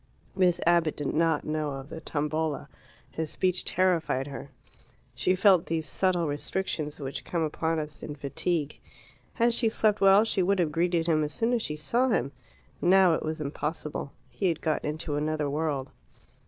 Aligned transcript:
Miss 0.35 0.59
Abbott 0.65 0.97
did 0.97 1.13
not 1.13 1.43
know 1.45 1.73
of 1.73 1.89
the 1.89 2.01
Tombola. 2.01 2.67
His 3.11 3.29
speech 3.29 3.63
terrified 3.63 4.25
her. 4.25 4.49
She 5.13 5.35
felt 5.35 5.67
those 5.67 5.85
subtle 5.85 6.25
restrictions 6.25 6.99
which 6.99 7.23
come 7.23 7.43
upon 7.43 7.77
us 7.77 8.01
in 8.01 8.15
fatigue. 8.15 8.79
Had 9.33 9.53
she 9.53 9.69
slept 9.69 10.01
well 10.01 10.23
she 10.23 10.41
would 10.41 10.57
have 10.57 10.71
greeted 10.71 11.05
him 11.05 11.23
as 11.23 11.33
soon 11.35 11.53
as 11.53 11.61
she 11.61 11.75
saw 11.75 12.07
him. 12.09 12.31
Now 12.81 13.13
it 13.13 13.21
was 13.21 13.39
impossible. 13.39 14.11
He 14.31 14.47
had 14.47 14.59
got 14.59 14.83
into 14.83 15.17
another 15.17 15.47
world. 15.47 15.91